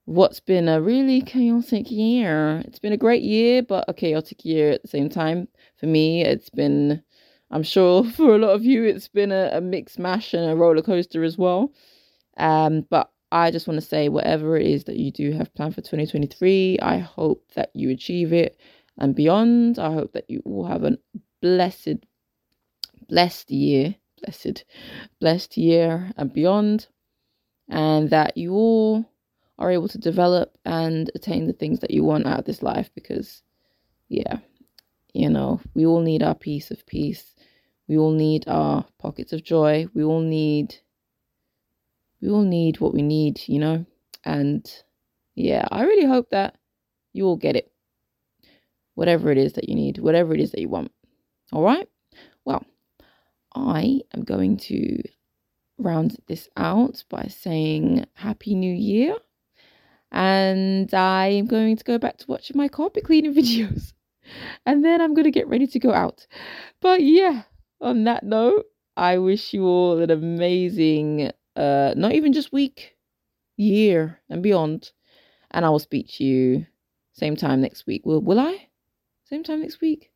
what's 0.07 0.41
been 0.41 0.69
a 0.69 0.81
really 0.81 1.23
chaotic 1.23 1.91
year. 1.91 2.63
It's 2.67 2.79
been 2.79 2.93
a 2.93 2.99
great 2.99 3.23
year, 3.23 3.63
but 3.63 3.85
a 3.89 3.95
chaotic 3.95 4.45
year 4.45 4.71
at 4.71 4.83
the 4.83 4.89
same 4.89 5.09
time. 5.09 5.49
For 5.77 5.87
me, 5.87 6.23
it's 6.23 6.51
been, 6.51 7.03
I'm 7.51 7.63
sure 7.63 8.05
for 8.11 8.35
a 8.35 8.39
lot 8.39 8.51
of 8.51 8.65
you, 8.65 8.85
it's 8.85 9.09
been 9.09 9.33
a, 9.33 9.51
a 9.53 9.61
mixed 9.61 9.99
mash 9.99 10.35
and 10.35 10.51
a 10.51 10.57
roller 10.57 10.83
coaster 10.83 11.25
as 11.25 11.39
well. 11.39 11.73
Um, 12.37 12.87
but 12.91 13.11
I 13.33 13.51
just 13.51 13.67
want 13.67 13.81
to 13.81 13.87
say, 13.87 14.09
whatever 14.09 14.57
it 14.57 14.67
is 14.67 14.85
that 14.85 14.97
you 14.97 15.11
do 15.11 15.33
have 15.33 15.55
planned 15.55 15.75
for 15.75 15.81
2023, 15.81 16.79
I 16.81 16.99
hope 16.99 17.45
that 17.55 17.71
you 17.75 17.91
achieve 17.91 18.33
it 18.33 18.59
and 18.99 19.15
beyond. 19.15 19.79
I 19.79 19.93
hope 19.93 20.13
that 20.13 20.29
you 20.29 20.43
all 20.45 20.67
have 20.67 20.85
a 20.85 20.99
blessed, 21.41 22.05
blessed 23.09 23.51
year, 23.51 23.97
blessed, 24.23 24.65
blessed 25.21 25.57
year 25.57 26.13
and 26.17 26.33
beyond, 26.33 26.89
and 27.69 28.11
that 28.11 28.37
you 28.37 28.53
all 28.53 29.05
are 29.59 29.71
able 29.71 29.89
to 29.89 29.99
develop 29.99 30.57
and 30.65 31.11
attain 31.15 31.47
the 31.47 31.53
things 31.53 31.81
that 31.81 31.91
you 31.91 32.03
want 32.03 32.27
out 32.27 32.41
of 32.41 32.45
this 32.45 32.63
life 32.63 32.91
because 32.95 33.43
yeah 34.09 34.39
you 35.13 35.29
know 35.31 35.61
we 35.75 35.87
all 35.87 36.01
need 36.01 36.23
our 36.23 36.35
piece 36.35 36.71
of 36.71 36.87
peace. 36.87 37.35
We 37.87 37.99
all 37.99 38.13
need 38.13 38.49
our 38.49 38.87
pockets 38.99 39.33
of 39.33 39.45
joy. 39.45 39.87
We 39.95 40.03
all 40.03 40.21
need 40.23 40.77
we 42.21 42.31
all 42.31 42.43
need 42.43 42.81
what 42.81 42.95
we 42.95 43.03
need 43.03 43.41
you 43.47 43.59
know? 43.59 43.87
And 44.25 44.71
yeah 45.35 45.67
i 45.71 45.83
really 45.83 46.07
hope 46.07 46.31
that 46.31 46.57
you 47.13 47.27
all 47.27 47.37
get 47.37 47.57
it. 47.57 47.71
Whatever 48.95 49.31
it 49.31 49.39
is 49.39 49.55
that 49.55 49.69
you 49.69 49.75
need 49.75 49.99
whatever 49.99 50.35
it 50.35 50.41
is 50.41 50.51
that 50.53 50.61
you 50.61 50.69
want. 50.69 50.91
All 51.53 51.63
right? 51.63 51.89
Well 52.45 52.65
i 53.55 54.01
am 54.13 54.25
going 54.25 54.57
to 54.57 55.01
round 55.79 56.17
this 56.27 56.49
out 56.57 57.05
by 57.09 57.25
saying 57.29 58.05
happy 58.15 58.55
new 58.55 58.73
year 58.75 59.17
and 60.15 60.95
I 60.95 61.27
am 61.27 61.47
going 61.47 61.77
to 61.77 61.85
go 61.85 61.99
back 61.99 62.19
to 62.19 62.27
watching 62.29 62.57
my 62.57 62.69
carpet 62.69 63.05
cleaning 63.05 63.35
videos. 63.41 63.93
And 64.65 64.85
then 64.85 65.01
I'm 65.01 65.13
going 65.13 65.25
to 65.25 65.31
get 65.31 65.49
ready 65.49 65.67
to 65.67 65.79
go 65.79 65.93
out. 65.93 66.27
But 66.81 67.03
yeah, 67.03 67.43
on 67.81 68.05
that 68.05 68.23
note, 68.23 68.65
I 68.97 69.19
wish 69.19 69.53
you 69.53 69.65
all 69.67 70.01
an 70.01 70.11
amazing, 70.11 71.33
uh, 71.57 71.95
not 71.97 72.13
even 72.13 72.33
just 72.33 72.53
week, 72.53 72.97
year 73.57 74.21
and 74.31 74.43
beyond. 74.43 74.93
And 75.51 75.67
I 75.67 75.69
will 75.69 75.81
speak 75.81 76.09
to 76.15 76.25
you 76.25 76.67
same 77.13 77.37
time 77.37 77.61
next 77.61 77.87
week. 77.87 78.07
Will 78.07 78.21
will 78.21 78.41
I? 78.41 78.69
Same 79.25 79.43
time 79.43 79.61
next 79.61 79.81
week? 79.81 80.11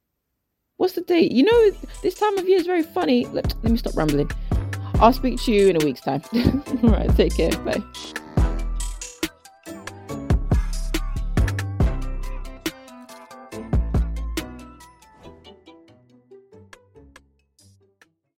What's 0.77 0.95
the 0.95 1.01
date? 1.01 1.33
You 1.33 1.43
know, 1.45 1.71
this 2.03 2.15
time 2.15 2.39
of 2.39 2.49
year 2.49 2.59
is 2.59 2.67
very 2.67 2.85
funny. 2.85 3.27
Let, 3.27 3.53
let 3.63 3.73
me 3.73 3.79
stop 3.79 3.97
rambling. 3.97 4.31
I'll 5.01 5.13
speak 5.13 5.41
to 5.43 5.53
you 5.53 5.69
in 5.69 5.81
a 5.81 5.85
week's 5.85 6.01
time. 6.01 6.23
all 6.83 6.91
right, 6.91 7.15
take 7.17 7.37
care. 7.37 7.51
Bye. 7.59 7.83